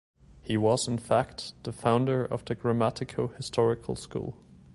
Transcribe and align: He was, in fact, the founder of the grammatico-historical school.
He 0.41 0.57
was, 0.57 0.87
in 0.87 0.97
fact, 0.97 1.53
the 1.61 1.71
founder 1.71 2.25
of 2.25 2.43
the 2.45 2.55
grammatico-historical 2.55 3.95
school. 3.95 4.35